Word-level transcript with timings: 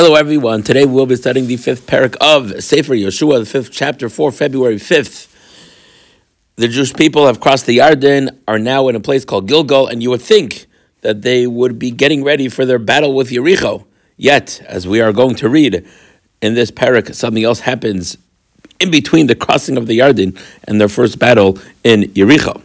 Hello, 0.00 0.14
everyone. 0.14 0.62
Today 0.62 0.84
we'll 0.84 1.06
be 1.06 1.16
studying 1.16 1.48
the 1.48 1.56
fifth 1.56 1.84
parak 1.88 2.14
of 2.20 2.62
Sefer 2.62 2.94
Yehoshua, 2.94 3.40
the 3.40 3.44
fifth 3.44 3.72
chapter 3.72 4.08
for 4.08 4.30
February 4.30 4.76
5th. 4.76 5.26
The 6.54 6.68
Jewish 6.68 6.94
people 6.94 7.26
have 7.26 7.40
crossed 7.40 7.66
the 7.66 7.78
Yarden, 7.78 8.38
are 8.46 8.60
now 8.60 8.86
in 8.86 8.94
a 8.94 9.00
place 9.00 9.24
called 9.24 9.48
Gilgal, 9.48 9.88
and 9.88 10.00
you 10.00 10.10
would 10.10 10.22
think 10.22 10.66
that 11.00 11.22
they 11.22 11.48
would 11.48 11.80
be 11.80 11.90
getting 11.90 12.22
ready 12.22 12.48
for 12.48 12.64
their 12.64 12.78
battle 12.78 13.12
with 13.12 13.30
Yericho. 13.30 13.86
Yet, 14.16 14.62
as 14.66 14.86
we 14.86 15.00
are 15.00 15.12
going 15.12 15.34
to 15.34 15.48
read 15.48 15.84
in 16.40 16.54
this 16.54 16.70
parak, 16.70 17.12
something 17.12 17.42
else 17.42 17.58
happens 17.58 18.16
in 18.78 18.92
between 18.92 19.26
the 19.26 19.34
crossing 19.34 19.76
of 19.76 19.88
the 19.88 19.98
Yarden 19.98 20.40
and 20.62 20.80
their 20.80 20.88
first 20.88 21.18
battle 21.18 21.58
in 21.82 22.02
Yericho. 22.02 22.62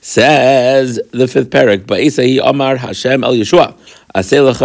Says 0.00 0.98
the 1.10 1.28
fifth 1.28 1.50
parak, 1.50 1.84
Ba'isai 1.84 2.40
Amar 2.42 2.76
Hashem 2.76 3.22
El 3.22 3.34
Yehoshua. 3.34 3.76
Says 4.14 4.58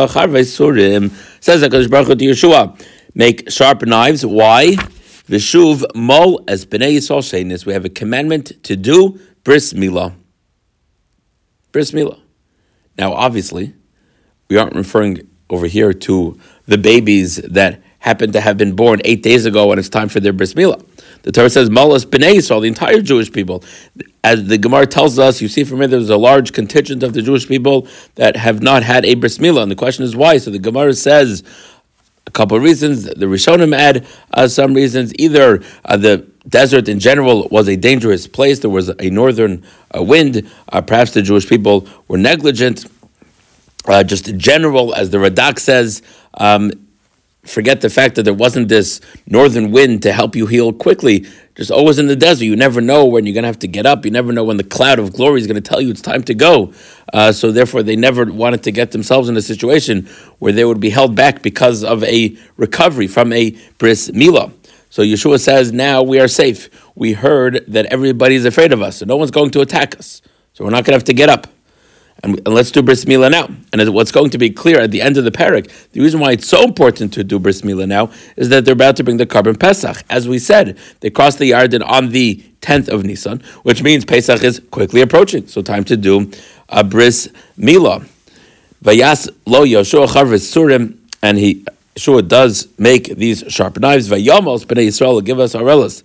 HaKadosh 1.61 1.89
Baruch 1.89 2.07
Hu 2.07 2.15
to 2.15 2.25
Yehoshua, 2.25 2.85
make 3.13 3.49
sharp 3.49 3.83
knives. 3.83 4.25
Why? 4.25 4.71
Vishuv 5.27 5.83
mol 5.95 6.43
as 6.47 6.65
bnei 6.65 6.97
Yisrael 6.97 7.19
sheinis. 7.19 7.65
We 7.65 7.73
have 7.73 7.85
a 7.85 7.89
commandment 7.89 8.63
to 8.63 8.75
do 8.75 9.19
bris 9.43 9.73
milah. 9.73 10.13
Bris 11.71 11.91
milah. 11.91 12.19
Now, 12.97 13.13
obviously, 13.13 13.73
we 14.49 14.57
aren't 14.57 14.75
referring 14.75 15.27
over 15.49 15.67
here 15.67 15.93
to 15.93 16.39
the 16.65 16.77
babies 16.77 17.37
that 17.37 17.81
happen 17.99 18.31
to 18.31 18.41
have 18.41 18.57
been 18.57 18.75
born 18.75 19.01
eight 19.03 19.23
days 19.23 19.45
ago 19.45 19.71
and 19.71 19.79
it's 19.79 19.89
time 19.89 20.09
for 20.09 20.19
their 20.19 20.33
bris 20.33 20.53
milah. 20.53 20.83
The 21.25 21.31
Torah 21.31 21.49
says 21.49 21.71
Malas 21.71 22.05
Bnei 22.05 22.35
Yisrael, 22.35 22.61
the 22.61 22.67
entire 22.67 23.01
Jewish 23.01 23.31
people. 23.31 23.63
As 24.23 24.47
the 24.47 24.59
Gemara 24.59 24.85
tells 24.85 25.17
us, 25.17 25.41
you 25.41 25.47
see 25.47 25.63
from 25.63 25.79
here 25.79 25.87
there's 25.87 26.11
a 26.11 26.17
large 26.17 26.53
contingent 26.53 27.01
of 27.01 27.13
the 27.13 27.23
Jewish 27.23 27.47
people 27.47 27.87
that 28.13 28.35
have 28.35 28.61
not 28.61 28.83
had 28.83 29.05
a 29.05 29.15
bris 29.15 29.39
milah, 29.39 29.63
and 29.63 29.71
the 29.71 29.75
question 29.75 30.05
is 30.05 30.15
why. 30.15 30.37
So 30.37 30.51
the 30.51 30.59
Gemara 30.59 30.93
says 30.93 31.43
a 32.27 32.31
couple 32.31 32.55
of 32.55 32.61
reasons. 32.61 33.05
The 33.05 33.25
Rishonim 33.25 33.75
add 33.75 34.05
uh, 34.35 34.47
some 34.47 34.75
reasons. 34.75 35.15
Either 35.15 35.63
uh, 35.83 35.97
the 35.97 36.27
desert 36.47 36.87
in 36.87 36.99
general 36.99 37.47
was 37.49 37.67
a 37.67 37.75
dangerous 37.75 38.27
place. 38.27 38.59
There 38.59 38.69
was 38.69 38.89
a 38.89 39.09
northern 39.09 39.65
uh, 39.97 40.03
wind. 40.03 40.47
Uh, 40.69 40.81
perhaps 40.81 41.09
the 41.09 41.23
Jewish 41.23 41.49
people 41.49 41.87
were 42.07 42.19
negligent. 42.19 42.85
Uh, 43.87 44.03
just 44.03 44.27
in 44.27 44.37
general, 44.37 44.93
as 44.93 45.09
the 45.09 45.17
Radak 45.17 45.57
says, 45.57 46.03
um, 46.35 46.71
forget 47.45 47.81
the 47.81 47.89
fact 47.89 48.15
that 48.15 48.23
there 48.23 48.33
wasn't 48.33 48.67
this 48.67 49.01
northern 49.27 49.71
wind 49.71 50.03
to 50.03 50.11
help 50.11 50.35
you 50.35 50.45
heal 50.47 50.73
quickly. 50.73 51.25
Just 51.55 51.71
always 51.71 51.99
in 51.99 52.07
the 52.07 52.15
desert, 52.15 52.45
you 52.45 52.55
never 52.55 52.81
know 52.81 53.05
when 53.05 53.25
you're 53.25 53.33
going 53.33 53.43
to 53.43 53.47
have 53.47 53.59
to 53.59 53.67
get 53.67 53.85
up. 53.85 54.03
You 54.03 54.11
never 54.11 54.33
know 54.33 54.43
when 54.43 54.57
the 54.57 54.63
cloud 54.63 54.99
of 54.99 55.13
glory 55.13 55.39
is 55.39 55.47
going 55.47 55.55
to 55.55 55.61
tell 55.61 55.79
you 55.79 55.89
it's 55.89 56.01
time 56.01 56.23
to 56.23 56.33
go. 56.33 56.73
Uh, 57.13 57.31
so 57.31 57.51
therefore, 57.51 57.81
they 57.81 57.95
never 57.95 58.25
wanted 58.25 58.63
to 58.63 58.71
get 58.71 58.91
themselves 58.91 59.29
in 59.29 59.37
a 59.37 59.41
situation 59.41 60.07
where 60.39 60.51
they 60.51 60.65
would 60.65 60.81
be 60.81 60.89
held 60.89 61.15
back 61.15 61.41
because 61.41 61.83
of 61.83 62.03
a 62.03 62.35
recovery 62.57 63.07
from 63.07 63.31
a 63.31 63.51
bris 63.77 64.09
milah. 64.11 64.51
So 64.89 65.01
Yehoshua 65.01 65.39
says, 65.39 65.71
now 65.71 66.03
we 66.03 66.19
are 66.19 66.27
safe. 66.27 66.69
We 66.95 67.13
heard 67.13 67.63
that 67.67 67.85
everybody's 67.87 68.45
afraid 68.45 68.71
of 68.71 68.81
us, 68.81 68.97
so 68.97 69.05
no 69.05 69.17
one's 69.17 69.31
going 69.31 69.51
to 69.51 69.61
attack 69.61 69.97
us. 69.97 70.21
So 70.53 70.63
we're 70.63 70.71
not 70.71 70.85
going 70.85 70.93
to 70.93 70.97
have 70.97 71.03
to 71.05 71.13
get 71.13 71.29
up. 71.29 71.47
And, 72.25 72.41
and, 72.43 72.55
let's 72.55 72.71
do 72.71 72.81
bris 72.81 73.05
milah 73.05 73.29
now. 73.29 73.47
And 73.71 73.93
what's 73.93 74.11
going 74.11 74.31
to 74.31 74.39
be 74.39 74.49
clear 74.49 74.79
at 74.79 74.89
the 74.89 74.99
end 74.99 75.15
of 75.17 75.25
the 75.25 75.31
parak, 75.31 75.71
the 75.91 76.01
reason 76.01 76.19
why 76.19 76.31
it's 76.31 76.47
so 76.47 76.63
important 76.63 77.13
to 77.13 77.23
do 77.23 77.37
bris 77.37 77.61
milah 77.61 77.87
now 77.87 78.09
is 78.35 78.49
that 78.49 78.65
they're 78.65 78.73
about 78.73 78.95
to 78.95 79.03
bring 79.03 79.17
the 79.17 79.27
korban 79.27 79.59
pesach. 79.59 80.03
As 80.09 80.27
we 80.27 80.39
said, 80.39 80.75
they 81.01 81.11
crossed 81.11 81.37
the 81.37 81.51
Yarden 81.51 81.87
on 81.87 82.09
the 82.09 82.43
tenth 82.61 82.89
of 82.89 83.05
Nisan, 83.05 83.43
which 83.61 83.83
means 83.83 84.05
Pesach 84.05 84.43
is 84.43 84.59
quickly 84.71 85.01
approaching. 85.01 85.45
So 85.45 85.61
time 85.61 85.83
to 85.83 85.95
do 85.95 86.31
a 86.67 86.83
bris 86.83 87.29
milah. 87.59 88.07
Vayas 88.83 89.29
lo 89.45 89.63
Yehoshua 89.63 90.07
charvis 90.07 90.51
surim, 90.51 90.97
and 91.21 91.37
he 91.37 91.63
Yehoshua 91.95 92.27
does 92.27 92.67
make 92.79 93.05
these 93.15 93.43
sharp 93.49 93.79
knives. 93.79 94.09
Vayamos 94.09 94.65
b'nei 94.65 94.87
Yisrael 94.87 95.23
give 95.23 95.39
us 95.39 95.53
arelas. 95.53 96.01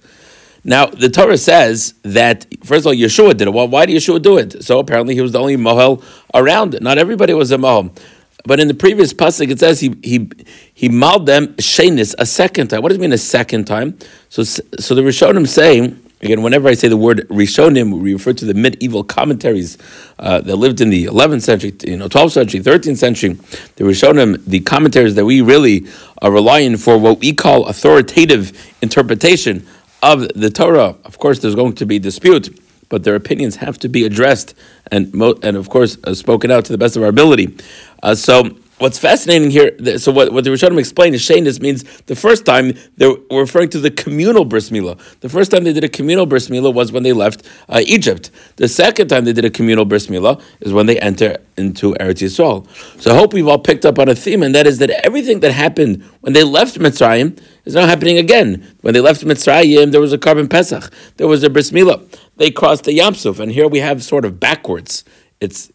Now, 0.63 0.87
the 0.87 1.09
Torah 1.09 1.39
says 1.39 1.95
that, 2.03 2.47
first 2.63 2.81
of 2.81 2.89
all, 2.89 2.95
Yehoshua 2.95 3.37
did 3.37 3.49
it. 3.49 3.55
Well, 3.55 3.69
why 3.69 3.87
did 3.87 3.97
Yehoshua 3.97 4.21
do 4.21 4.37
it? 4.37 4.63
So 4.63 4.79
apparently 4.79 5.15
he 5.15 5.21
was 5.21 5.33
the 5.33 5.41
only 5.41 5.57
Mohel 5.57 6.03
around. 6.35 6.79
Not 6.81 6.99
everybody 6.99 7.33
was 7.33 7.51
a 7.51 7.57
Mohel. 7.57 7.97
But 8.45 8.61
in 8.61 8.69
the 8.69 8.75
previous 8.75 9.13
pasuk, 9.13 9.51
it 9.51 9.59
says 9.59 9.81
he 9.81 9.95
he 10.03 10.31
he 10.73 10.89
mauled 10.89 11.27
them 11.27 11.49
shenis 11.55 12.15
a 12.19 12.25
second 12.27 12.69
time. 12.69 12.83
What 12.83 12.89
does 12.89 12.99
it 12.99 13.01
mean 13.01 13.13
a 13.13 13.19
second 13.19 13.67
time? 13.67 13.99
So 14.29 14.45
so 14.45 14.95
the 14.95 15.03
Rishonim 15.03 15.47
say 15.47 15.95
again. 16.23 16.43
Whenever 16.43 16.69
I 16.69 16.75
say 16.75 16.89
the 16.89 16.97
word 16.97 17.29
Rishonim, 17.29 18.01
we 18.01 18.15
refer 18.15 18.33
to 18.33 18.45
the 18.45 18.55
medieval 18.55 19.05
commentaries 19.05 19.77
uh, 20.19 20.41
that 20.41 20.57
lived 20.57 20.81
in 20.81 20.91
the 20.91 21.05
11th 21.07 21.43
century, 21.43 21.75
you 21.85 21.97
know, 21.97 22.09
12th 22.09 22.33
century, 22.33 22.61
13th 22.61 22.97
century. 22.97 23.35
The 23.77 23.85
Rishonim, 23.85 24.43
the 24.47 24.61
commentaries 24.61 25.17
that 25.17 25.25
we 25.25 25.43
really 25.43 25.87
are 26.23 26.31
relying 26.31 26.77
for 26.77 26.97
what 26.97 27.21
we 27.21 27.33
call 27.33 27.67
authoritative 27.67 28.53
interpretation 28.81 29.67
of 30.03 30.29
the 30.35 30.51
Torah. 30.51 30.97
Of 31.05 31.19
course, 31.19 31.41
there's 31.41 31.55
going 31.55 31.75
to 31.75 31.87
be 31.87 31.99
dispute, 31.99 32.59
but 32.89 33.05
their 33.05 33.15
opinions 33.15 33.57
have 33.57 33.79
to 33.79 33.89
be 33.89 34.05
addressed 34.05 34.55
and, 34.91 35.15
and 35.15 35.57
of 35.57 35.69
course, 35.69 35.99
uh, 36.05 36.15
spoken 36.15 36.51
out 36.51 36.65
to 36.67 36.73
the 36.73 36.79
best 36.79 36.97
of 36.97 37.03
our 37.03 37.09
ability. 37.09 37.57
Uh, 38.03 38.15
so, 38.15 38.57
what's 38.81 38.99
fascinating 38.99 39.51
here, 39.51 39.77
so 39.99 40.11
what, 40.11 40.33
what 40.33 40.45
the 40.45 40.51
Rishonim 40.51 40.79
explain 40.79 41.15
is 41.15 41.21
Shayness 41.23 41.61
means 41.61 41.85
the 42.03 42.17
first 42.17 42.47
time 42.47 42.73
they're 42.97 43.15
referring 43.31 43.69
to 43.71 43.79
the 43.79 43.91
communal 43.91 44.45
bris 44.45 44.71
milah. 44.71 44.99
The 45.21 45.29
first 45.29 45.51
time 45.51 45.65
they 45.65 45.73
did 45.73 45.85
a 45.85 45.89
communal 45.89 46.27
bris 46.27 46.49
milah 46.49 46.73
was 46.73 46.91
when 46.91 47.03
they 47.03 47.13
left 47.13 47.47
uh, 47.69 47.83
Egypt. 47.87 48.31
The 48.57 48.69
second 48.69 49.09
time 49.09 49.27
they 49.27 49.35
did 49.35 49.45
a 49.45 49.51
communal 49.51 49.85
bris 49.85 50.07
milah 50.07 50.43
is 50.61 50.73
when 50.73 50.87
they 50.87 50.99
enter 50.99 51.37
into 51.57 51.95
Eretz 51.95 52.23
Yisrael. 52.23 52.67
So 53.01 53.13
I 53.13 53.19
hope 53.19 53.35
we've 53.35 53.47
all 53.47 53.59
picked 53.59 53.85
up 53.85 53.99
on 53.99 54.09
a 54.09 54.15
theme, 54.15 54.43
and 54.43 54.55
that 54.55 54.67
is 54.67 54.79
that 54.79 54.91
everything 55.05 55.41
that 55.41 55.53
happened 55.53 56.03
when 56.21 56.33
they 56.33 56.43
left 56.43 56.79
Mitzrayim 56.79 57.39
is 57.67 57.75
now 57.75 57.87
happening 57.87 58.17
again. 58.17 58.75
When 58.81 58.95
they 58.95 59.01
left 59.01 59.23
Mitzrayim, 59.23 59.93
there 59.93 60.01
was 60.01 60.15
a 60.15 60.19
korban 60.19 60.49
Pesach, 60.49 60.91
there 61.19 61.29
was 61.29 61.43
a 61.43 61.51
bris 61.51 61.71
milah. 61.71 62.03
They 62.37 62.51
crossed 62.51 62.85
the 62.85 62.97
Yamsuf, 62.97 63.39
and 63.39 63.53
here 63.53 63.69
we 63.69 63.81
have 63.81 64.03
sort 64.03 64.25
of 64.25 64.41
backwards. 64.41 65.05
It's 65.41 65.71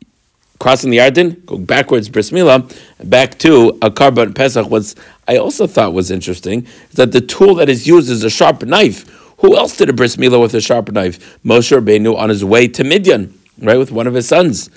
crossing 0.60 0.90
the 0.90 0.98
Yarden, 0.98 1.46
going 1.46 1.66
backwards 1.66 2.10
bris 2.10 2.32
milah, 2.32 2.72
back 3.04 3.38
to 3.40 3.70
a 3.82 3.92
korban 3.92 4.36
Pesach. 4.36 4.70
What 4.70 4.94
I 5.28 5.38
also 5.38 5.68
thought 5.68 5.94
was 5.94 6.12
interesting 6.12 6.66
is 6.90 6.96
that 6.96 7.12
the 7.12 7.22
tool 7.22 7.56
that 7.56 7.70
is 7.70 7.88
used 7.88 8.10
is 8.10 8.24
a 8.24 8.30
sharp 8.30 8.64
knife. 8.64 9.10
Who 9.40 9.56
else 9.56 9.78
did 9.78 9.90
a 9.90 9.94
bris 9.94 10.16
milah 10.16 10.42
with 10.42 10.54
a 10.54 10.62
sharp 10.62 10.92
knife? 10.92 11.40
Moshe 11.44 11.78
Rabbeinu 11.78 12.18
on 12.18 12.30
his 12.30 12.46
way 12.46 12.68
to 12.70 12.84
Midian, 12.84 13.38
right, 13.60 13.78
with 13.78 13.92
one 13.92 14.08
of 14.08 14.14
his 14.14 14.28
sons. 14.28 14.70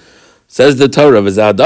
Says 0.49 0.77
the 0.77 0.89
Torah, 0.89 1.21
that 1.21 1.56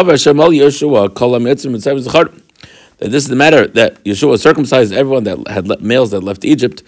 this 3.10 3.24
is 3.24 3.28
the 3.28 3.36
matter 3.36 3.66
that 3.66 4.04
Yehoshua 4.04 4.38
circumcised 4.38 4.92
everyone 4.92 5.24
that 5.24 5.48
had 5.48 5.82
males 5.82 6.10
that 6.10 6.20
left 6.20 6.44
Egypt. 6.44 6.82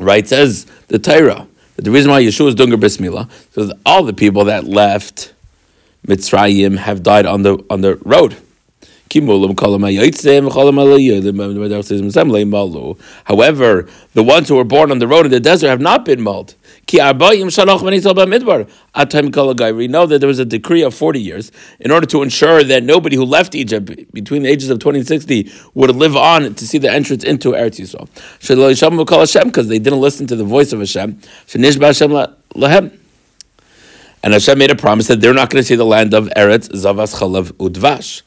Right, 0.00 0.28
says 0.28 0.66
the 0.88 0.98
Torah 0.98 1.46
that 1.78 1.84
the 1.84 1.92
reason 1.92 2.10
why 2.10 2.20
Yehoshua 2.20 2.48
is 2.48 2.54
doing 2.56 2.72
a 2.72 2.76
bris 2.76 2.96
milah 2.96 3.30
because 3.50 3.72
all 3.86 4.02
the 4.02 4.12
people 4.12 4.46
that 4.46 4.64
left 4.64 5.32
Mitzrayim 6.08 6.76
have 6.76 7.04
died 7.04 7.24
on 7.24 7.42
the 7.42 7.64
on 7.70 7.82
the 7.82 7.96
road. 7.96 8.36
However, 13.24 13.88
the 14.14 14.22
ones 14.22 14.48
who 14.48 14.56
were 14.56 14.64
born 14.64 14.90
on 14.90 14.98
the 14.98 15.06
road 15.08 15.24
in 15.24 15.30
the 15.30 15.40
desert 15.40 15.68
have 15.68 15.80
not 15.80 16.04
been 16.04 16.20
mauled. 16.20 16.54
We 16.90 16.98
know 16.98 17.14
that 20.06 20.18
there 20.20 20.26
was 20.26 20.38
a 20.38 20.44
decree 20.44 20.82
of 20.82 20.94
40 20.94 21.20
years 21.20 21.52
in 21.80 21.90
order 21.90 22.06
to 22.06 22.22
ensure 22.22 22.62
that 22.64 22.82
nobody 22.82 23.16
who 23.16 23.24
left 23.24 23.54
Egypt 23.54 24.12
between 24.12 24.42
the 24.42 24.48
ages 24.48 24.70
of 24.70 24.78
20 24.78 24.98
and 25.00 25.08
60 25.08 25.50
would 25.74 25.94
live 25.94 26.16
on 26.16 26.54
to 26.54 26.66
see 26.66 26.78
the 26.78 26.90
entrance 26.90 27.24
into 27.24 27.52
Eretz 27.52 27.78
Yisrael. 27.78 28.08
Because 29.44 29.68
they 29.68 29.78
didn't 29.78 30.00
listen 30.00 30.26
to 30.26 30.36
the 30.36 30.44
voice 30.44 30.72
of 30.72 30.80
Hashem. 30.80 31.20
And 34.22 34.32
Hashem 34.32 34.58
made 34.58 34.70
a 34.70 34.76
promise 34.76 35.06
that 35.06 35.20
they're 35.20 35.32
not 35.32 35.48
going 35.50 35.62
to 35.62 35.66
see 35.66 35.76
the 35.76 35.84
land 35.86 36.12
of 36.12 36.28
Eretz, 36.36 36.68
Zavas, 36.70 37.14
Chalav, 37.18 37.52
Udvash. 37.52 38.22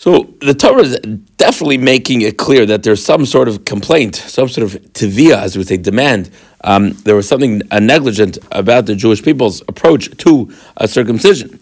So 0.00 0.32
the 0.40 0.54
Torah 0.54 0.80
is 0.80 0.98
definitely 1.36 1.76
making 1.76 2.22
it 2.22 2.38
clear 2.38 2.64
that 2.64 2.84
there's 2.84 3.04
some 3.04 3.26
sort 3.26 3.48
of 3.48 3.66
complaint, 3.66 4.16
some 4.16 4.48
sort 4.48 4.64
of 4.64 4.80
tivia, 4.94 5.36
as 5.36 5.58
we 5.58 5.62
say, 5.62 5.76
demand. 5.76 6.30
Um, 6.64 6.92
there 7.04 7.14
was 7.14 7.28
something 7.28 7.60
uh, 7.70 7.80
negligent 7.80 8.38
about 8.50 8.86
the 8.86 8.94
Jewish 8.94 9.22
people's 9.22 9.60
approach 9.68 10.08
to 10.16 10.50
circumcision. 10.86 11.60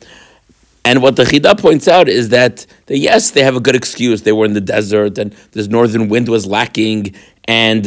And 0.84 1.02
what 1.02 1.16
the 1.16 1.24
Chida 1.24 1.60
points 1.60 1.88
out 1.88 2.08
is 2.08 2.28
that, 2.28 2.64
that, 2.86 2.98
yes, 2.98 3.32
they 3.32 3.42
have 3.42 3.56
a 3.56 3.60
good 3.60 3.74
excuse. 3.74 4.22
They 4.22 4.30
were 4.30 4.44
in 4.44 4.52
the 4.52 4.60
desert 4.60 5.18
and 5.18 5.32
this 5.50 5.66
northern 5.66 6.08
wind 6.08 6.28
was 6.28 6.46
lacking 6.46 7.16
and 7.46 7.84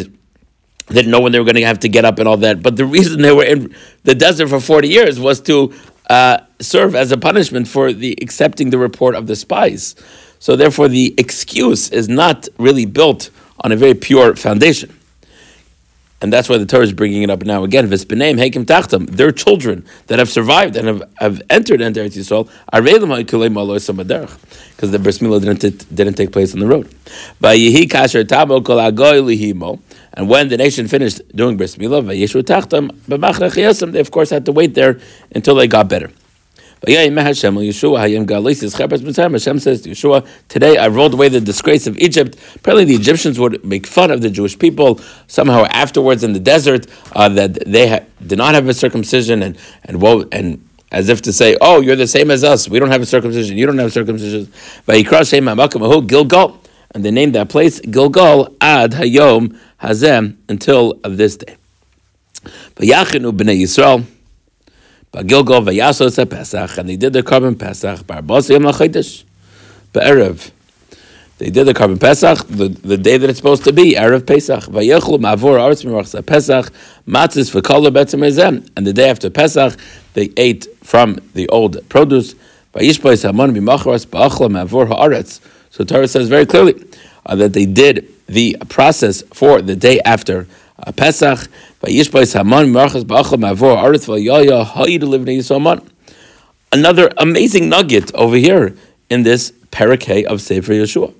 they 0.87 0.95
didn't 0.95 1.11
know 1.11 1.21
when 1.21 1.31
they 1.31 1.39
were 1.39 1.45
going 1.45 1.55
to 1.55 1.65
have 1.65 1.79
to 1.79 1.87
get 1.87 2.03
up 2.03 2.19
and 2.19 2.27
all 2.27 2.35
that. 2.35 2.61
But 2.61 2.75
the 2.75 2.85
reason 2.85 3.21
they 3.21 3.31
were 3.31 3.45
in 3.45 3.73
the 4.03 4.15
desert 4.15 4.49
for 4.49 4.59
40 4.59 4.89
years 4.89 5.17
was 5.17 5.39
to 5.43 5.73
uh, 6.09 6.39
serve 6.59 6.93
as 6.93 7.13
a 7.13 7.17
punishment 7.17 7.69
for 7.69 7.93
the 7.93 8.17
accepting 8.21 8.69
the 8.69 8.77
report 8.77 9.15
of 9.15 9.27
the 9.27 9.37
spies. 9.37 9.95
So 10.41 10.55
therefore, 10.55 10.87
the 10.87 11.13
excuse 11.19 11.91
is 11.91 12.09
not 12.09 12.49
really 12.57 12.85
built 12.85 13.29
on 13.59 13.71
a 13.71 13.75
very 13.75 13.93
pure 13.93 14.35
foundation. 14.35 14.91
and 16.19 16.33
that's 16.33 16.49
why 16.49 16.57
the 16.57 16.65
Torah 16.65 16.81
is 16.83 16.93
bringing 16.93 17.21
it 17.21 17.29
up 17.29 17.45
now 17.45 17.63
again. 17.63 17.87
V'speneim 17.87 18.39
hekim 18.39 18.65
tachtam, 18.65 19.07
their 19.07 19.31
children 19.31 19.85
that 20.07 20.17
have 20.17 20.31
survived 20.31 20.75
and 20.77 20.87
have, 20.87 21.03
have 21.19 21.43
entered 21.51 21.79
into 21.79 21.99
Eretz 21.99 22.17
Yisrael, 22.17 22.49
samaderach, 22.71 24.35
because 24.75 24.89
the 24.89 24.97
bris 24.97 25.19
milah 25.19 25.39
didn't, 25.39 25.95
didn't 25.95 26.15
take 26.15 26.31
place 26.31 26.55
on 26.55 26.59
the 26.59 26.65
road. 26.65 26.89
And 30.13 30.27
when 30.27 30.49
the 30.49 30.57
nation 30.57 30.87
finished 30.87 31.21
doing 31.35 31.55
bris 31.55 31.75
milah, 31.75 32.01
they 33.93 33.99
of 33.99 34.09
course 34.09 34.31
had 34.31 34.45
to 34.45 34.51
wait 34.51 34.73
there 34.73 34.99
until 35.35 35.53
they 35.53 35.67
got 35.67 35.87
better. 35.87 36.09
Hashem 36.87 37.15
says 37.15 37.41
to 39.81 39.89
Yehoshua, 39.91 40.27
Today 40.47 40.77
I 40.77 40.87
rolled 40.87 41.13
away 41.13 41.29
the 41.29 41.39
disgrace 41.39 41.85
of 41.85 41.95
Egypt. 41.99 42.35
Apparently, 42.55 42.85
the 42.85 42.95
Egyptians 42.95 43.39
would 43.39 43.63
make 43.63 43.85
fun 43.85 44.09
of 44.09 44.21
the 44.21 44.31
Jewish 44.31 44.57
people 44.57 44.99
somehow 45.27 45.65
afterwards 45.65 46.23
in 46.23 46.33
the 46.33 46.39
desert 46.39 46.87
uh, 47.15 47.29
that 47.29 47.65
they 47.67 47.87
ha- 47.87 47.99
did 48.25 48.39
not 48.39 48.55
have 48.55 48.67
a 48.67 48.73
circumcision 48.73 49.43
and, 49.43 49.59
and, 49.83 50.01
woe, 50.01 50.25
and 50.31 50.67
as 50.91 51.09
if 51.09 51.21
to 51.21 51.31
say, 51.33 51.55
Oh, 51.61 51.81
you're 51.81 51.95
the 51.95 52.07
same 52.07 52.31
as 52.31 52.43
us. 52.43 52.67
We 52.67 52.79
don't 52.79 52.89
have 52.89 53.03
a 53.03 53.05
circumcision. 53.05 53.57
You 53.57 53.67
don't 53.67 53.77
have 53.77 53.89
a 53.89 53.91
circumcision. 53.91 54.51
Gilgal. 56.07 56.61
And 56.93 57.05
they 57.05 57.11
named 57.11 57.35
that 57.35 57.49
place 57.49 57.79
Gilgal 57.79 58.55
ad 58.59 58.93
Hayom 58.93 59.55
Hazem 59.81 60.35
until 60.49 60.99
of 61.03 61.17
this 61.17 61.37
day. 61.37 61.55
Vayachinu 62.75 63.31
b'nei 63.33 63.61
Yisrael. 63.61 64.03
Gilgal 65.13 65.61
vayasos 65.61 66.29
Pesach, 66.29 66.77
and 66.77 66.87
they 66.87 66.95
did 66.95 67.11
the 67.11 67.21
korban 67.21 67.59
Pesach. 67.59 67.99
Barbos 67.99 68.49
yom 68.49 68.63
lachidish, 68.63 69.25
be'erev. 69.91 70.51
They 71.37 71.49
did 71.49 71.65
the 71.65 71.73
korban 71.73 71.99
Pesach 71.99 72.47
the, 72.47 72.69
the 72.69 72.97
day 72.97 73.17
that 73.17 73.29
it's 73.29 73.37
supposed 73.37 73.65
to 73.65 73.73
be, 73.73 73.95
erev 73.95 74.25
Pesach. 74.25 74.63
Vayechlu 74.63 75.19
mavor 75.19 75.59
aretz 75.59 75.83
mirachsa 75.83 76.25
Pesach 76.25 76.71
matzis 77.05 77.51
v'kol 77.51 77.87
betzem 77.89 78.65
And 78.77 78.87
the 78.87 78.93
day 78.93 79.09
after 79.09 79.29
Pesach, 79.29 79.77
they 80.13 80.31
ate 80.37 80.67
from 80.81 81.19
the 81.33 81.49
old 81.49 81.89
produce. 81.89 82.35
Vayishbois 82.73 83.23
hamon 83.23 83.53
b'macharas 83.53 84.05
ba'achla 84.05 84.49
mavor 84.49 84.87
haaretz. 84.89 85.41
So 85.71 85.83
Torah 85.83 86.07
says 86.07 86.29
very 86.29 86.45
clearly 86.45 86.81
uh, 87.25 87.35
that 87.35 87.51
they 87.51 87.65
did 87.65 88.07
the 88.27 88.55
process 88.69 89.23
for 89.33 89.61
the 89.61 89.75
day 89.75 89.99
after 90.05 90.47
uh, 90.79 90.93
Pesach. 90.93 91.49
Another 96.73 97.11
amazing 97.17 97.69
nugget 97.69 98.13
over 98.13 98.35
here 98.35 98.75
in 99.09 99.23
this 99.23 99.51
parakeh 99.71 100.25
of 100.25 100.41
Sefer 100.41 100.73
Yehoshua. 100.73 101.13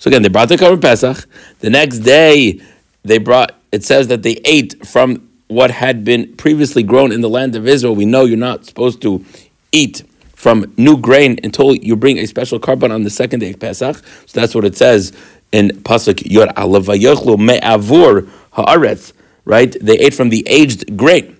So 0.00 0.08
again, 0.08 0.22
they 0.22 0.28
brought 0.28 0.48
the 0.48 0.56
korban 0.56 0.80
Pesach. 0.80 1.24
The 1.60 1.70
next 1.70 2.00
day, 2.00 2.60
they 3.04 3.18
brought. 3.18 3.54
It 3.70 3.84
says 3.84 4.08
that 4.08 4.22
they 4.22 4.40
ate 4.44 4.84
from 4.86 5.28
what 5.46 5.70
had 5.70 6.04
been 6.04 6.34
previously 6.36 6.82
grown 6.82 7.12
in 7.12 7.20
the 7.20 7.28
land 7.28 7.54
of 7.54 7.68
Israel. 7.68 7.94
We 7.94 8.04
know 8.04 8.24
you're 8.24 8.36
not 8.36 8.64
supposed 8.64 9.00
to 9.02 9.24
eat 9.72 10.02
from 10.34 10.72
new 10.76 10.96
grain 10.96 11.38
until 11.44 11.74
you 11.74 11.94
bring 11.96 12.18
a 12.18 12.26
special 12.26 12.58
korban 12.58 12.92
on 12.92 13.04
the 13.04 13.10
second 13.10 13.40
day 13.40 13.50
of 13.50 13.60
Pesach. 13.60 13.96
So 14.26 14.40
that's 14.40 14.54
what 14.54 14.64
it 14.64 14.76
says 14.76 15.12
in 15.52 15.70
pasuk 15.70 16.22
Yor 16.30 16.46
Me'avur 17.38 18.28
Haaretz 18.52 19.12
right? 19.48 19.74
They 19.80 19.98
ate 19.98 20.12
from 20.12 20.28
the 20.28 20.46
aged 20.46 20.94
grain. 20.98 21.34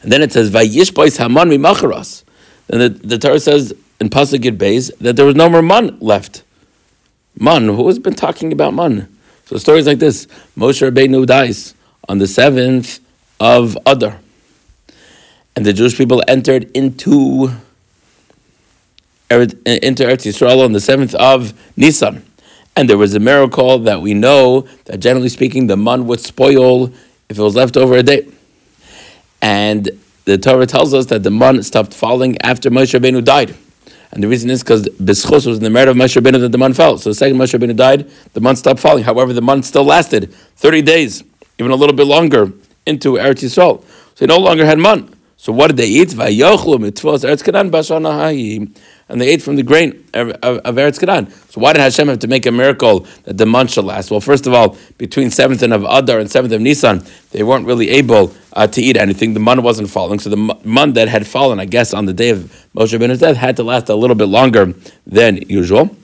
And 0.00 0.10
then 0.10 0.22
it 0.22 0.32
says, 0.32 0.50
Vayishbois 0.50 1.18
Haman 1.18 1.50
mimacharas. 1.50 2.24
And 2.70 2.80
the, 2.80 2.88
the 2.88 3.18
Torah 3.18 3.38
says 3.38 3.74
in 4.00 4.08
Pasuk 4.08 4.40
Beis 4.56 4.90
that 4.98 5.16
there 5.16 5.26
was 5.26 5.34
no 5.34 5.50
more 5.50 5.60
man 5.60 5.98
left. 6.00 6.42
Man, 7.38 7.64
who 7.68 7.86
has 7.88 7.98
been 7.98 8.14
talking 8.14 8.50
about 8.50 8.72
man? 8.72 9.14
So 9.44 9.58
stories 9.58 9.86
like 9.86 9.98
this: 9.98 10.26
Moshe 10.56 10.88
Rabbeinu 10.88 11.26
dies 11.26 11.74
on 12.08 12.18
the 12.18 12.26
seventh 12.26 13.00
of 13.38 13.76
Adar, 13.84 14.20
and 15.54 15.66
the 15.66 15.72
Jewish 15.72 15.98
people 15.98 16.22
entered 16.26 16.70
into 16.74 17.50
into 19.30 19.56
Eretz 20.04 20.24
Yisrael 20.24 20.64
on 20.64 20.72
the 20.72 20.80
seventh 20.80 21.14
of 21.16 21.52
Nisan. 21.76 22.24
And 22.76 22.90
there 22.90 22.98
was 22.98 23.14
a 23.14 23.20
miracle 23.20 23.78
that 23.80 24.02
we 24.02 24.14
know 24.14 24.66
that 24.86 24.98
generally 24.98 25.28
speaking, 25.28 25.68
the 25.68 25.76
man 25.76 26.06
would 26.06 26.20
spoil 26.20 26.86
if 27.28 27.38
it 27.38 27.42
was 27.42 27.54
left 27.54 27.76
over 27.76 27.94
a 27.94 28.02
day. 28.02 28.26
And 29.40 29.90
the 30.24 30.38
Torah 30.38 30.66
tells 30.66 30.92
us 30.92 31.06
that 31.06 31.22
the 31.22 31.30
man 31.30 31.62
stopped 31.62 31.94
falling 31.94 32.40
after 32.42 32.70
Moshe 32.70 32.98
Rabbeinu 32.98 33.22
died. 33.22 33.54
And 34.10 34.22
the 34.22 34.28
reason 34.28 34.50
is 34.50 34.62
because 34.62 34.88
Bischus 34.88 35.46
was 35.46 35.58
in 35.58 35.64
the 35.64 35.70
merit 35.70 35.88
of 35.88 35.96
Moshe 35.96 36.20
Rabbeinu 36.20 36.40
that 36.40 36.52
the 36.52 36.58
man 36.58 36.72
fell. 36.72 36.98
So 36.98 37.10
the 37.10 37.14
second 37.14 37.36
Moshe 37.36 37.56
Rabbeinu 37.56 37.76
died, 37.76 38.10
the 38.32 38.40
man 38.40 38.56
stopped 38.56 38.80
falling. 38.80 39.04
However, 39.04 39.32
the 39.32 39.42
man 39.42 39.62
still 39.62 39.84
lasted 39.84 40.32
30 40.56 40.82
days, 40.82 41.22
even 41.58 41.70
a 41.70 41.76
little 41.76 41.94
bit 41.94 42.06
longer, 42.06 42.52
into 42.86 43.12
Eretz 43.14 43.44
Yisrael. 43.44 43.82
So 44.14 44.20
he 44.20 44.26
no 44.26 44.38
longer 44.38 44.66
had 44.66 44.78
man. 44.78 45.13
So 45.36 45.52
what 45.52 45.68
did 45.68 45.76
they 45.76 45.86
eat? 45.86 46.14
and 49.08 49.20
they 49.20 49.28
ate 49.28 49.42
from 49.42 49.56
the 49.56 49.62
grain 49.62 50.04
of, 50.14 50.28
Eretz 50.40 50.98
Canaan. 50.98 51.30
So 51.50 51.60
why 51.60 51.72
did 51.72 51.80
Hashem 51.80 52.08
have 52.08 52.20
to 52.20 52.28
make 52.28 52.46
a 52.46 52.52
miracle 52.52 53.06
that 53.24 53.36
the 53.36 53.46
month 53.46 53.72
shall 53.72 53.84
last? 53.84 54.10
Well, 54.10 54.20
first 54.20 54.46
of 54.46 54.54
all, 54.54 54.76
between 54.96 55.30
seventh 55.30 55.62
and 55.62 55.72
of 55.72 55.84
Adar 55.84 56.18
and 56.18 56.30
seventh 56.30 56.52
of 56.52 56.60
Nisan, 56.60 57.04
they 57.32 57.42
weren't 57.42 57.66
really 57.66 57.90
able 57.90 58.34
uh, 58.54 58.66
to 58.68 58.80
eat 58.80 58.96
anything. 58.96 59.34
The 59.34 59.40
month 59.40 59.62
wasn't 59.62 59.90
falling, 59.90 60.18
so 60.20 60.30
the 60.30 60.58
month 60.64 60.94
that 60.94 61.08
had 61.08 61.26
fallen, 61.26 61.60
I 61.60 61.66
guess, 61.66 61.92
on 61.92 62.06
the 62.06 62.14
day 62.14 62.30
of 62.30 62.66
Moshe 62.74 62.98
Rabbeinu's 62.98 63.20
death, 63.20 63.36
had 63.36 63.56
to 63.56 63.62
last 63.62 63.88
a 63.88 63.94
little 63.94 64.16
bit 64.16 64.28
longer 64.28 64.72
than 65.06 65.38
usual. 65.48 65.94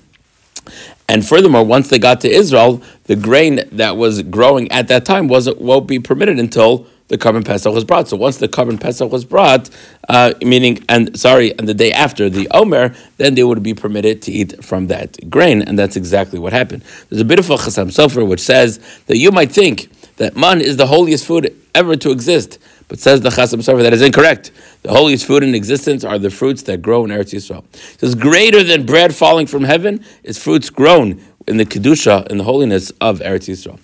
And 1.08 1.26
furthermore, 1.26 1.64
once 1.64 1.88
they 1.88 1.98
got 1.98 2.20
to 2.20 2.30
Israel, 2.30 2.82
the 3.04 3.16
grain 3.16 3.62
that 3.72 3.96
was 3.96 4.22
growing 4.22 4.70
at 4.70 4.88
that 4.88 5.04
time 5.04 5.26
wasn't 5.26 5.60
won't 5.60 5.88
be 5.88 5.98
permitted 5.98 6.38
until 6.38 6.86
the 7.10 7.18
korban 7.18 7.44
pesach 7.44 7.74
was 7.74 7.84
brought. 7.84 8.08
So 8.08 8.16
once 8.16 8.38
the 8.38 8.48
korban 8.48 8.80
pesach 8.80 9.10
was 9.10 9.24
brought, 9.24 9.68
uh, 10.08 10.32
meaning 10.42 10.82
and 10.88 11.18
sorry, 11.18 11.56
and 11.58 11.68
the 11.68 11.74
day 11.74 11.92
after 11.92 12.30
the 12.30 12.48
omer, 12.52 12.94
then 13.18 13.34
they 13.34 13.42
would 13.42 13.62
be 13.62 13.74
permitted 13.74 14.22
to 14.22 14.32
eat 14.32 14.64
from 14.64 14.86
that 14.86 15.28
grain, 15.28 15.60
and 15.60 15.78
that's 15.78 15.96
exactly 15.96 16.38
what 16.38 16.52
happened. 16.52 16.84
There's 17.08 17.20
a 17.20 17.24
bit 17.24 17.40
of 17.40 17.50
a 17.50 17.56
Chassam 17.56 17.88
Sofer 17.88 18.26
which 18.26 18.40
says 18.40 18.78
that 19.06 19.18
you 19.18 19.32
might 19.32 19.50
think 19.50 19.90
that 20.16 20.36
man 20.36 20.60
is 20.60 20.76
the 20.76 20.86
holiest 20.86 21.26
food 21.26 21.54
ever 21.74 21.96
to 21.96 22.10
exist. 22.10 22.58
But 22.86 22.98
says 22.98 23.20
the 23.20 23.28
Chassam 23.28 23.60
Sofer 23.60 23.82
that 23.82 23.92
is 23.92 24.02
incorrect. 24.02 24.50
The 24.82 24.90
holiest 24.90 25.24
food 25.24 25.42
in 25.42 25.54
existence 25.54 26.04
are 26.04 26.18
the 26.18 26.30
fruits 26.30 26.62
that 26.62 26.82
grow 26.82 27.04
in 27.04 27.10
Eretz 27.10 27.32
Yisrael. 27.32 27.64
It 27.72 28.00
says 28.00 28.14
greater 28.14 28.64
than 28.64 28.84
bread 28.84 29.14
falling 29.14 29.46
from 29.46 29.64
heaven 29.64 30.04
is 30.24 30.42
fruits 30.42 30.70
grown 30.70 31.20
in 31.50 31.58
the 31.58 31.66
kedusha 31.66 32.26
in 32.28 32.38
the 32.38 32.44
holiness 32.44 32.90
of 33.00 33.18
Eretz 33.18 33.48
Yisrael. 33.50 33.78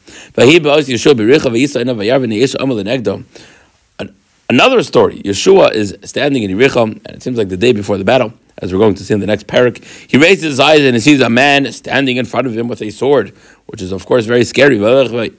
Another 4.48 4.84
story: 4.84 5.20
Yehoshua 5.24 5.72
is 5.72 5.98
standing 6.04 6.44
in 6.44 6.56
Yericho, 6.56 6.84
and 6.84 7.16
it 7.16 7.20
seems 7.20 7.36
like 7.36 7.48
the 7.48 7.56
day 7.56 7.72
before 7.72 7.98
the 7.98 8.04
battle, 8.04 8.32
as 8.58 8.72
we're 8.72 8.78
going 8.78 8.94
to 8.94 9.02
see 9.02 9.12
in 9.12 9.18
the 9.18 9.26
next 9.26 9.48
parak. 9.48 9.82
He 10.08 10.18
raises 10.18 10.44
his 10.44 10.60
eyes 10.60 10.82
and 10.82 10.94
he 10.94 11.00
sees 11.00 11.20
a 11.20 11.28
man 11.28 11.72
standing 11.72 12.16
in 12.16 12.24
front 12.24 12.46
of 12.46 12.56
him 12.56 12.68
with 12.68 12.80
a 12.80 12.90
sword, 12.90 13.30
which 13.66 13.82
is 13.82 13.90
of 13.90 14.06
course 14.06 14.24
very 14.24 14.44
scary. 14.44 14.78
Yehoshua 14.78 15.34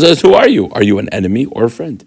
says, 0.00 0.20
"Who 0.22 0.32
are 0.32 0.48
you? 0.48 0.70
Are 0.70 0.82
you 0.82 0.98
an 0.98 1.10
enemy 1.10 1.44
or 1.44 1.64
a 1.64 1.70
friend?" 1.70 2.02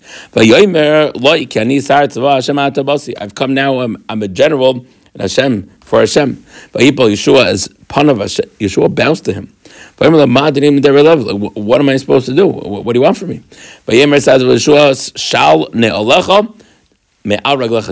I've 3.21 3.35
come 3.35 3.53
now. 3.53 3.81
I'm, 3.81 4.03
I'm 4.09 4.23
a 4.23 4.27
general 4.27 4.87
and 5.13 5.21
Hashem 5.21 5.69
for 5.81 5.99
Hashem. 5.99 6.43
Yehoshua 6.73 7.45
as 7.45 7.67
Panav 7.87 8.19
Hashem. 8.19 8.49
Yehoshua 8.59 8.93
bounced 8.93 9.25
to 9.25 9.33
him. 9.33 9.53
What 9.97 11.79
am 11.79 11.89
I 11.89 11.97
supposed 11.97 12.25
to 12.25 12.33
do? 12.33 12.47
What 12.47 12.93
do 12.93 12.97
you 12.97 13.03
want 13.03 13.17
from 13.17 13.29
me? 13.29 13.41
Vayemer 13.87 14.21
says 14.21 14.41
Yehoshua 14.43 15.17
shal 15.17 15.67
ne'olecha. 15.67 16.47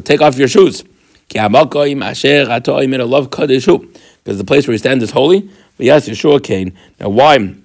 Take 0.04 0.22
off 0.22 0.38
your 0.38 0.48
shoes. 0.48 0.84
Because 1.30 1.50
the 4.38 4.44
place 4.46 4.68
where 4.68 4.74
you 4.74 4.78
stand 4.78 5.01
is 5.01 5.12
holy. 5.12 5.50
But 5.78 5.86
yes, 5.86 6.10
Yehoshua 6.10 6.44
came. 6.44 6.74
Now, 7.00 7.10
why 7.10 7.56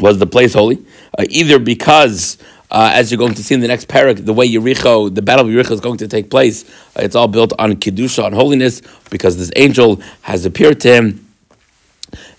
was 0.00 0.18
the 0.18 0.26
place 0.26 0.52
holy? 0.54 0.84
Uh, 1.18 1.24
either 1.30 1.58
because 1.58 2.36
uh, 2.70 2.90
as 2.92 3.10
you're 3.10 3.18
going 3.18 3.34
to 3.34 3.42
see 3.42 3.54
in 3.54 3.60
the 3.60 3.68
next 3.68 3.88
parak, 3.88 4.24
the 4.24 4.32
way 4.32 4.48
Yericho, 4.48 5.14
the 5.14 5.22
battle 5.22 5.46
of 5.46 5.52
Yericho 5.52 5.72
is 5.72 5.80
going 5.80 5.98
to 5.98 6.08
take 6.08 6.30
place, 6.30 6.68
uh, 6.96 7.02
it's 7.02 7.16
all 7.16 7.28
built 7.28 7.52
on 7.58 7.74
kedusha, 7.76 8.24
on 8.24 8.32
holiness, 8.32 8.82
because 9.10 9.36
this 9.36 9.50
angel 9.56 10.02
has 10.22 10.44
appeared 10.44 10.80
to 10.80 10.94
him. 10.94 11.24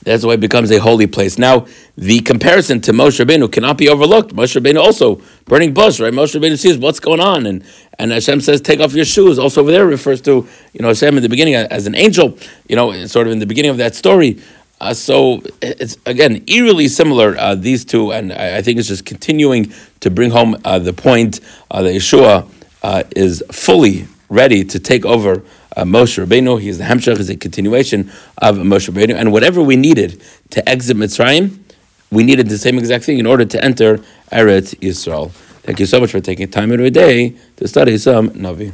That's 0.04 0.26
why 0.26 0.34
it 0.34 0.40
becomes 0.40 0.72
a 0.72 0.80
holy 0.80 1.08
place. 1.08 1.38
Now, 1.38 1.68
the 1.98 2.22
comparison 2.22 2.80
to 2.82 2.94
Moshe 2.94 3.24
Rabbeinu 3.24 3.52
cannot 3.52 3.78
be 3.78 3.90
overlooked. 3.90 4.34
Moshe 4.34 4.60
Rabbeinu 4.60 4.80
also 4.80 5.22
burning 5.46 5.74
bush, 5.74 6.00
right? 6.00 6.14
Moshe 6.14 6.40
Rabbeinu 6.40 6.58
sees 6.58 6.78
what's 6.78 7.00
going 7.00 7.20
on, 7.20 7.46
and 7.46 7.64
and 8.00 8.12
Hashem 8.12 8.40
says, 8.40 8.62
"Take 8.62 8.80
off 8.80 8.94
your 8.94 9.06
shoes." 9.06 9.38
Also, 9.38 9.62
over 9.62 9.72
there 9.72 9.86
refers 9.86 10.22
to 10.22 10.48
you 10.74 10.82
know 10.82 10.88
Hashem 10.88 11.18
in 11.18 11.22
the 11.22 11.30
beginning 11.30 11.56
as 11.56 11.86
an 11.86 11.96
angel. 11.96 12.38
You 12.68 12.78
know, 12.78 13.06
sort 13.08 13.28
of 13.28 13.34
in 13.34 13.40
the 13.40 13.46
beginning 13.46 13.72
of 13.72 13.78
that 13.78 13.94
story. 13.94 14.42
Uh, 14.82 14.94
so 14.94 15.44
it's 15.62 15.98
again 16.06 16.44
eerily 16.48 16.88
similar 16.88 17.36
uh, 17.38 17.54
these 17.54 17.84
two, 17.84 18.14
and 18.14 18.32
I, 18.32 18.58
I, 18.58 18.62
think 18.62 18.80
it's 18.80 18.88
just 18.88 19.06
continuing 19.06 19.74
to 20.00 20.10
bring 20.10 20.32
home 20.32 20.56
uh, 20.64 20.80
the 20.80 20.94
point 20.94 21.42
uh, 21.70 21.82
that 21.82 21.94
Yehoshua 21.94 22.50
uh, 22.82 23.04
is 23.14 23.44
fully 23.52 24.08
ready 24.30 24.64
to 24.64 24.80
take 24.80 25.06
over 25.06 25.44
uh, 25.76 25.84
Moshe 25.84 26.24
Rabbeinu. 26.24 26.62
He's 26.62 26.78
the 26.78 26.86
Hemshech, 26.86 27.20
is 27.20 27.30
a 27.30 27.36
continuation 27.36 28.10
of 28.38 28.56
Moshe 28.56 28.90
Rabbeinu, 28.90 29.16
and 29.16 29.34
whatever 29.34 29.62
we 29.62 29.76
needed 29.76 30.22
to 30.52 30.68
exit 30.70 30.96
Mitzrayim, 30.96 31.60
we 32.10 32.24
needed 32.24 32.48
the 32.48 32.58
same 32.58 32.78
exact 32.80 33.04
thing 33.04 33.20
in 33.20 33.26
order 33.26 33.44
to 33.44 33.64
enter 33.64 33.98
Eretz 34.32 34.76
Yisrael. 34.80 35.32
Thank 35.64 35.82
you 35.82 35.88
so 35.88 36.00
much 36.00 36.12
for 36.12 36.22
taking 36.22 36.50
time 36.50 36.72
out 36.72 36.76
of 36.76 36.80
your 36.80 36.90
day 36.90 37.36
to 37.58 37.68
study 37.68 37.98
some 37.98 38.30
Navi. 38.30 38.72